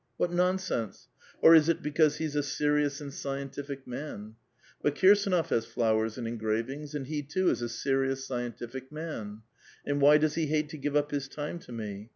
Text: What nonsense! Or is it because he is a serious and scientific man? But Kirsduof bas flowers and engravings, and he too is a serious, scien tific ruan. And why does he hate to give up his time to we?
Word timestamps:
What 0.17 0.31
nonsense! 0.33 1.09
Or 1.43 1.53
is 1.53 1.69
it 1.69 1.83
because 1.83 2.17
he 2.17 2.25
is 2.25 2.35
a 2.35 2.41
serious 2.41 3.01
and 3.01 3.13
scientific 3.13 3.85
man? 3.85 4.33
But 4.81 4.95
Kirsduof 4.95 5.49
bas 5.49 5.67
flowers 5.67 6.17
and 6.17 6.27
engravings, 6.27 6.95
and 6.95 7.05
he 7.05 7.21
too 7.21 7.51
is 7.51 7.61
a 7.61 7.69
serious, 7.69 8.27
scien 8.27 8.57
tific 8.57 8.89
ruan. 8.89 9.43
And 9.85 10.01
why 10.01 10.17
does 10.17 10.33
he 10.33 10.47
hate 10.47 10.69
to 10.69 10.77
give 10.79 10.95
up 10.95 11.11
his 11.11 11.27
time 11.27 11.59
to 11.59 11.77
we? 11.77 12.09